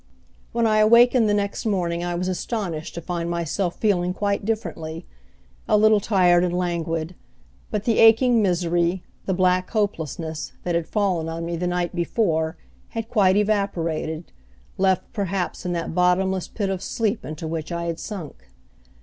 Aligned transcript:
When 0.51 0.65
I 0.65 0.79
awakened 0.79 1.29
the 1.29 1.33
next 1.35 1.63
morning 1.63 2.03
I 2.03 2.15
was 2.15 2.27
astonished 2.27 2.95
to 2.95 3.01
find 3.03 3.29
myself 3.29 3.75
feeling 3.75 4.15
quite 4.15 4.43
differently 4.43 5.05
a 5.67 5.77
little 5.77 5.99
tired 5.99 6.43
and 6.43 6.57
languid 6.57 7.13
but 7.69 7.83
the 7.83 7.99
aching 7.99 8.41
misery, 8.41 9.03
the 9.27 9.35
black 9.35 9.69
hopelessness, 9.69 10.53
that 10.63 10.73
had 10.73 10.87
fallen 10.87 11.29
on 11.29 11.45
me 11.45 11.55
the 11.55 11.67
night 11.67 11.93
before 11.93 12.57
had 12.87 13.11
quite 13.11 13.35
evaporated, 13.37 14.31
left 14.75 15.03
perhaps 15.13 15.67
in 15.67 15.73
that 15.73 15.93
bottomless 15.93 16.47
pit 16.47 16.71
of 16.71 16.81
sleep 16.81 17.23
into 17.23 17.47
which 17.47 17.71
I 17.71 17.83
had 17.83 17.99
sunk. 17.99 18.47